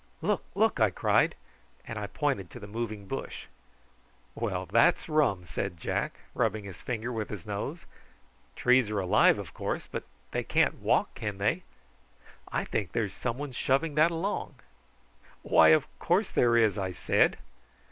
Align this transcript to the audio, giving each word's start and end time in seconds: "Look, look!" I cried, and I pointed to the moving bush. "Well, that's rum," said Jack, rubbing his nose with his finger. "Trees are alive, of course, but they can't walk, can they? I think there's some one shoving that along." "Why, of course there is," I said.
"Look, 0.23 0.43
look!" 0.55 0.79
I 0.79 0.89
cried, 0.89 1.35
and 1.85 1.99
I 1.99 2.07
pointed 2.07 2.49
to 2.49 2.59
the 2.59 2.65
moving 2.65 3.05
bush. 3.05 3.45
"Well, 4.33 4.65
that's 4.65 5.07
rum," 5.07 5.45
said 5.45 5.77
Jack, 5.77 6.21
rubbing 6.33 6.63
his 6.63 6.77
nose 6.87 7.03
with 7.13 7.29
his 7.29 7.43
finger. 7.45 7.77
"Trees 8.55 8.89
are 8.89 8.99
alive, 8.99 9.37
of 9.37 9.53
course, 9.53 9.87
but 9.91 10.03
they 10.31 10.43
can't 10.43 10.79
walk, 10.81 11.13
can 11.13 11.37
they? 11.37 11.61
I 12.51 12.65
think 12.65 12.93
there's 12.93 13.13
some 13.13 13.37
one 13.37 13.51
shoving 13.51 13.93
that 13.93 14.09
along." 14.09 14.55
"Why, 15.43 15.67
of 15.67 15.85
course 15.99 16.31
there 16.31 16.57
is," 16.57 16.79
I 16.79 16.93
said. 16.93 17.37